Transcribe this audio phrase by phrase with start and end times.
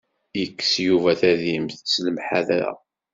[0.39, 2.71] Yekkes Yuba tadimt s lemḥadra.